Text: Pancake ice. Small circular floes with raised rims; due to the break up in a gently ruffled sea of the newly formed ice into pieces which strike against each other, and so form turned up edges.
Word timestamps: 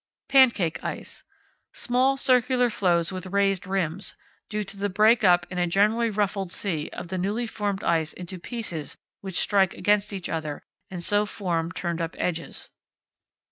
Pancake 0.29 0.83
ice. 0.83 1.23
Small 1.73 2.17
circular 2.17 2.71
floes 2.71 3.11
with 3.11 3.27
raised 3.27 3.67
rims; 3.67 4.15
due 4.49 4.63
to 4.63 4.75
the 4.75 4.89
break 4.89 5.23
up 5.23 5.45
in 5.51 5.59
a 5.59 5.67
gently 5.67 6.09
ruffled 6.09 6.49
sea 6.51 6.89
of 6.91 7.09
the 7.09 7.19
newly 7.19 7.45
formed 7.45 7.83
ice 7.83 8.11
into 8.11 8.39
pieces 8.39 8.97
which 9.19 9.37
strike 9.37 9.75
against 9.75 10.11
each 10.11 10.27
other, 10.27 10.63
and 10.89 11.03
so 11.03 11.27
form 11.27 11.71
turned 11.71 12.01
up 12.01 12.15
edges. 12.17 12.71